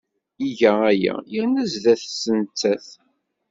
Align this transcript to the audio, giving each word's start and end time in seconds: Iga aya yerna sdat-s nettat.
Iga 0.47 0.71
aya 0.89 1.15
yerna 1.31 1.63
sdat-s 1.71 2.21
nettat. 2.39 2.87